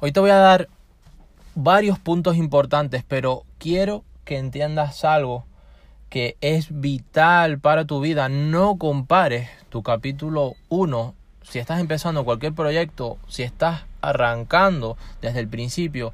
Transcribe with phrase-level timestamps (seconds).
[0.00, 0.68] Hoy te voy a dar
[1.54, 5.44] varios puntos importantes, pero quiero que entiendas algo
[6.08, 8.28] que es vital para tu vida.
[8.28, 15.48] No compares tu capítulo 1 si estás empezando cualquier proyecto, si estás arrancando desde el
[15.48, 16.12] principio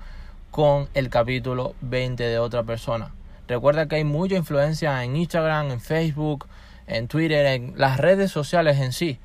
[0.50, 3.12] con el capítulo 20 de otra persona.
[3.48, 6.46] Recuerda que hay mucha influencia en Instagram, en Facebook,
[6.86, 9.18] en Twitter, en las redes sociales en sí.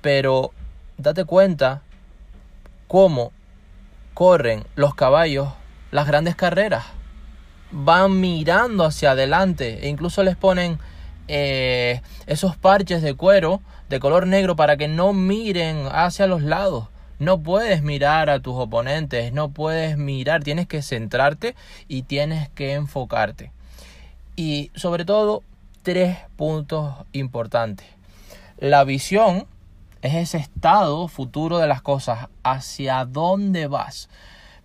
[0.00, 0.52] Pero
[1.02, 1.82] date cuenta
[2.88, 3.32] cómo
[4.14, 5.48] corren los caballos
[5.90, 6.84] las grandes carreras.
[7.70, 10.78] Van mirando hacia adelante e incluso les ponen
[11.28, 16.88] eh, esos parches de cuero de color negro para que no miren hacia los lados.
[17.18, 21.54] No puedes mirar a tus oponentes, no puedes mirar, tienes que centrarte
[21.88, 23.52] y tienes que enfocarte.
[24.34, 25.42] Y sobre todo,
[25.82, 27.86] tres puntos importantes.
[28.58, 29.46] La visión
[30.02, 34.10] es ese estado futuro de las cosas, hacia dónde vas.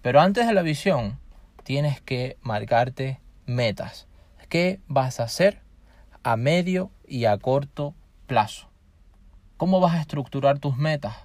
[0.01, 1.19] Pero antes de la visión,
[1.63, 4.07] tienes que marcarte metas.
[4.49, 5.61] ¿Qué vas a hacer
[6.23, 7.93] a medio y a corto
[8.25, 8.69] plazo?
[9.57, 11.15] ¿Cómo vas a estructurar tus metas?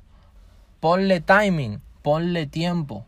[0.80, 3.06] Ponle timing, ponle tiempo.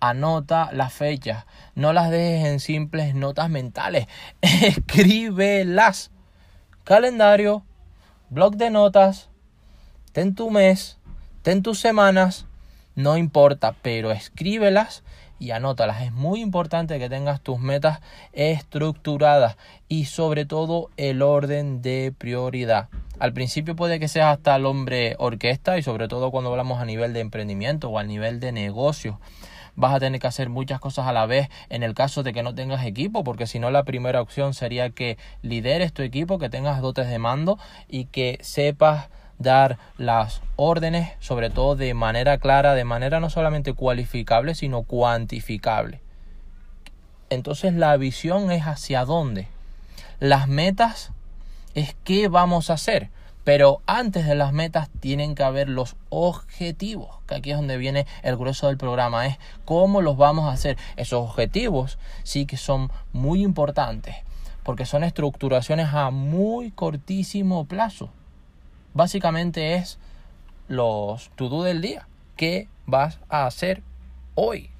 [0.00, 4.06] Anota las fechas, no las dejes en simples notas mentales,
[4.40, 6.10] escríbelas.
[6.84, 7.64] Calendario,
[8.30, 9.28] blog de notas,
[10.12, 10.98] ten tu mes,
[11.42, 12.46] ten tus semanas,
[12.94, 15.02] no importa, pero escríbelas
[15.38, 16.02] y anótalas.
[16.02, 18.00] Es muy importante que tengas tus metas
[18.32, 19.56] estructuradas
[19.88, 22.88] y sobre todo el orden de prioridad.
[23.18, 26.84] Al principio puede que seas hasta el hombre orquesta y sobre todo cuando hablamos a
[26.84, 29.20] nivel de emprendimiento o a nivel de negocio.
[29.76, 32.42] Vas a tener que hacer muchas cosas a la vez en el caso de que
[32.42, 36.50] no tengas equipo, porque si no la primera opción sería que lideres tu equipo, que
[36.50, 37.58] tengas dotes de mando
[37.88, 39.08] y que sepas
[39.40, 46.00] dar las órdenes, sobre todo de manera clara, de manera no solamente cualificable, sino cuantificable.
[47.30, 49.48] Entonces la visión es hacia dónde.
[50.20, 51.10] Las metas
[51.74, 53.08] es qué vamos a hacer.
[53.42, 58.06] Pero antes de las metas tienen que haber los objetivos, que aquí es donde viene
[58.22, 60.76] el grueso del programa, es cómo los vamos a hacer.
[60.96, 64.16] Esos objetivos sí que son muy importantes,
[64.62, 68.10] porque son estructuraciones a muy cortísimo plazo
[68.94, 69.98] básicamente es
[70.68, 72.06] los to do del día.
[72.36, 73.82] ¿Qué vas a hacer
[74.34, 74.70] hoy?